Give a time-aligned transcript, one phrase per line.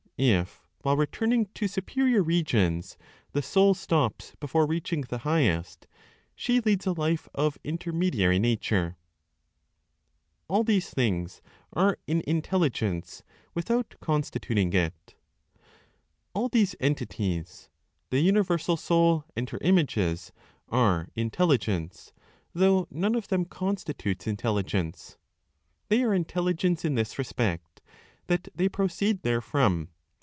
[0.23, 2.95] If, while returning to superior regions,
[3.31, 5.87] the soul stops before reaching the highest,
[6.35, 8.97] she leads a life of intermediary nature.
[10.47, 11.41] ALL THESE THINGS
[11.73, 13.23] ARE IN INTELLIGENCE,
[13.55, 15.15] WITHOUT CONSTITUTING IT.
[16.35, 17.69] All these entities
[18.11, 20.31] (the universal Soul and her images)
[20.69, 22.13] are Intelligence,
[22.53, 25.17] though none of them constitutes Intelligence.
[25.87, 27.81] They are Intelligence in this respect,
[28.27, 29.89] that they proceed therefrom.